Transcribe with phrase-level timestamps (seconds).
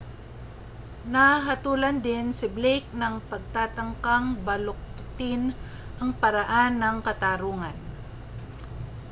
[1.13, 5.43] nahatulan din si blake ng pagtatangkang baluktutin
[6.01, 7.77] ang paraan ng katarungan